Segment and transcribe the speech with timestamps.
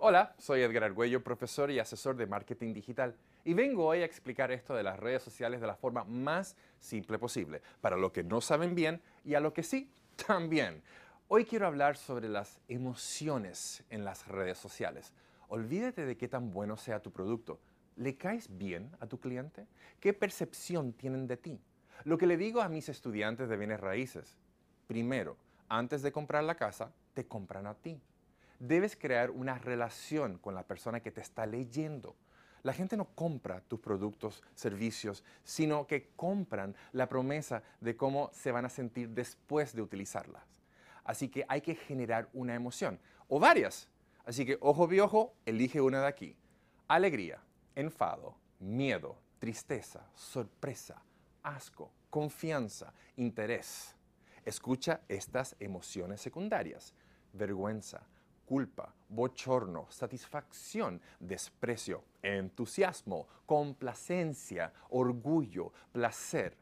[0.00, 4.52] Hola, soy Edgar Argüello, profesor y asesor de marketing digital, y vengo hoy a explicar
[4.52, 8.40] esto de las redes sociales de la forma más simple posible, para lo que no
[8.40, 9.90] saben bien y a lo que sí,
[10.28, 10.84] también.
[11.26, 15.12] Hoy quiero hablar sobre las emociones en las redes sociales.
[15.48, 17.58] Olvídate de qué tan bueno sea tu producto.
[17.96, 19.66] ¿Le caes bien a tu cliente?
[19.98, 21.60] ¿Qué percepción tienen de ti?
[22.04, 24.38] Lo que le digo a mis estudiantes de bienes raíces,
[24.86, 25.36] primero,
[25.68, 28.00] antes de comprar la casa, te compran a ti.
[28.58, 32.16] Debes crear una relación con la persona que te está leyendo.
[32.62, 38.50] La gente no compra tus productos, servicios, sino que compran la promesa de cómo se
[38.50, 40.42] van a sentir después de utilizarlas.
[41.04, 42.98] Así que hay que generar una emoción,
[43.28, 43.88] o varias.
[44.24, 46.36] Así que ojo ojo, elige una de aquí.
[46.88, 47.40] Alegría,
[47.74, 51.02] enfado, miedo, tristeza, sorpresa,
[51.42, 53.94] asco, confianza, interés.
[54.44, 56.92] Escucha estas emociones secundarias.
[57.32, 58.06] Vergüenza,
[58.48, 66.56] culpa, bochorno, satisfacción, desprecio, entusiasmo, complacencia, orgullo, placer.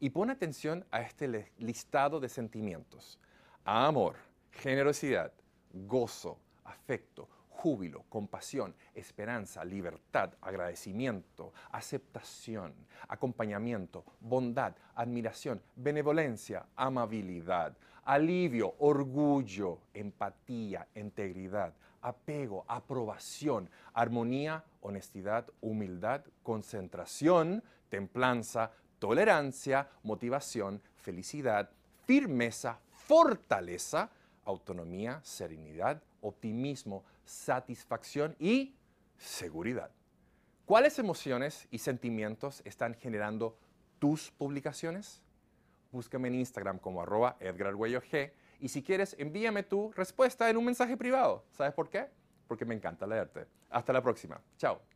[0.00, 3.20] Y pon atención a este listado de sentimientos.
[3.66, 4.16] Amor,
[4.50, 5.30] generosidad,
[5.74, 12.74] gozo, afecto, júbilo, compasión, esperanza, libertad, agradecimiento, aceptación,
[13.08, 27.62] acompañamiento, bondad, admiración, benevolencia, amabilidad, alivio, orgullo, empatía, integridad, apego, aprobación, armonía, honestidad, humildad, concentración,
[27.88, 31.70] templanza, tolerancia, motivación, felicidad,
[32.06, 34.10] firmeza, fortaleza,
[34.44, 38.76] autonomía, serenidad, optimismo, satisfacción y
[39.18, 39.90] seguridad.
[40.64, 43.58] ¿Cuáles emociones y sentimientos están generando
[43.98, 45.22] tus publicaciones?
[45.96, 48.30] Búscame en Instagram como arroba G
[48.60, 51.42] y si quieres envíame tu respuesta en un mensaje privado.
[51.52, 52.08] ¿Sabes por qué?
[52.46, 53.46] Porque me encanta leerte.
[53.70, 54.38] Hasta la próxima.
[54.58, 54.95] Chao.